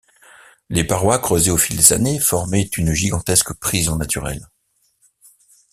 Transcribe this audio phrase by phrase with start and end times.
[0.69, 4.49] Les parois creusées au fil des années formaient une gigantesque prison naturelle.